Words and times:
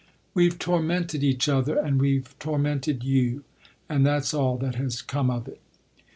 "We've 0.33 0.57
tormented 0.57 1.23
each 1.23 1.47
other 1.47 1.77
and 1.77 2.01
we've 2.01 2.33
tormented 2.39 3.03
you 3.03 3.43
and 3.87 4.03
that's 4.03 4.33
all 4.33 4.57
that 4.57 4.73
has 4.73 4.99
come 4.99 5.29
of 5.29 5.47
it." 5.47 5.61